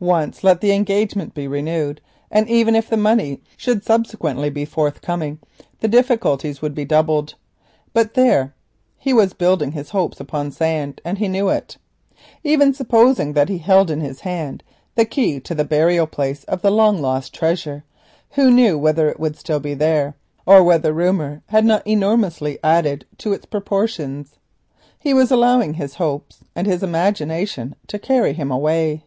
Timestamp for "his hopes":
9.72-10.20